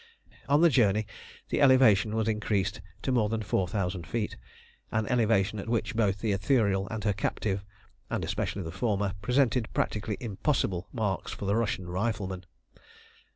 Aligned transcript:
On 0.49 0.61
the 0.61 0.69
journey 0.71 1.05
the 1.49 1.61
elevation 1.61 2.15
was 2.15 2.27
increased 2.27 2.81
to 3.03 3.11
more 3.11 3.29
than 3.29 3.43
four 3.43 3.67
thousand 3.67 4.07
feet, 4.07 4.35
an 4.91 5.05
elevation 5.05 5.59
at 5.59 5.69
which 5.69 5.95
both 5.95 6.21
the 6.21 6.31
Ithuriel 6.31 6.87
and 6.89 7.03
her 7.03 7.13
captive, 7.13 7.63
and 8.09 8.25
especially 8.25 8.63
the 8.63 8.71
former, 8.71 9.13
presented 9.21 9.71
practically 9.75 10.17
impossible 10.19 10.87
marks 10.91 11.31
for 11.31 11.45
the 11.45 11.55
Russian 11.55 11.87
riflemen. 11.87 12.45